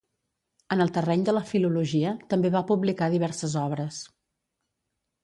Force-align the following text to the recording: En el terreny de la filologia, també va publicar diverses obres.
En 0.75 0.79
el 0.85 0.89
terreny 0.93 1.25
de 1.27 1.35
la 1.37 1.43
filologia, 1.49 2.13
també 2.31 2.51
va 2.57 2.63
publicar 2.71 3.11
diverses 3.17 3.59
obres. 3.65 4.01